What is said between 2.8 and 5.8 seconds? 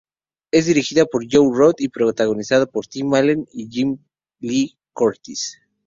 Tim Allen y Jamie Lee Curtis.